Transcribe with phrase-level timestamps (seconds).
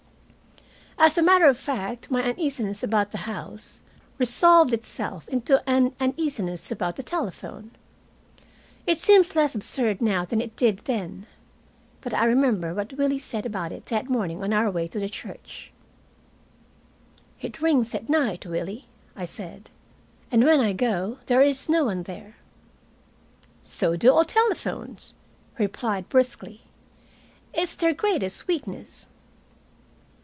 [1.03, 3.81] As a matter of fact, my uneasiness about the house
[4.19, 7.71] resolved itself into an uneasiness about the telephone.
[8.85, 11.25] It seems less absurd now than it did then.
[12.01, 15.09] But I remember what Willie said about it that morning on our way to the
[15.09, 15.71] church.
[17.41, 19.71] "It rings at night, Willie," I said.
[20.31, 22.35] "And when I go there is no one there."
[23.63, 25.15] "So do all telephones,"
[25.57, 26.61] he replied briskly.
[27.55, 29.07] "It's their greatest weakness."